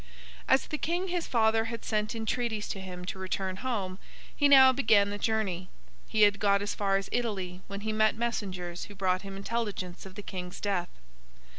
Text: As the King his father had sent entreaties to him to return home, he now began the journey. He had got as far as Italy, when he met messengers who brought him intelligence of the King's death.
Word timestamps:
As 0.47 0.65
the 0.65 0.79
King 0.79 1.09
his 1.09 1.27
father 1.27 1.65
had 1.65 1.85
sent 1.85 2.15
entreaties 2.15 2.67
to 2.69 2.81
him 2.81 3.05
to 3.05 3.19
return 3.19 3.57
home, 3.57 3.99
he 4.35 4.47
now 4.47 4.71
began 4.73 5.11
the 5.11 5.19
journey. 5.19 5.69
He 6.07 6.23
had 6.23 6.39
got 6.39 6.63
as 6.63 6.73
far 6.73 6.97
as 6.97 7.07
Italy, 7.11 7.61
when 7.67 7.81
he 7.81 7.93
met 7.93 8.15
messengers 8.17 8.85
who 8.85 8.95
brought 8.95 9.21
him 9.21 9.37
intelligence 9.37 10.03
of 10.07 10.15
the 10.15 10.23
King's 10.23 10.59
death. 10.59 10.89